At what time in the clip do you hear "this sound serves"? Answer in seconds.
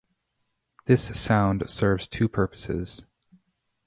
0.87-2.07